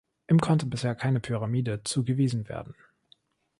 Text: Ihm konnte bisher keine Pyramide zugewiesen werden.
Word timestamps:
Ihm 0.31 0.39
konnte 0.41 0.65
bisher 0.65 0.95
keine 0.95 1.19
Pyramide 1.19 1.83
zugewiesen 1.83 2.49
werden. 2.49 2.73